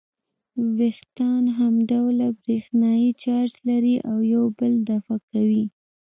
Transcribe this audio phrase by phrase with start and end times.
[0.77, 5.63] وېښتان همډوله برېښنايي چارج لري او یو بل دفع کوي.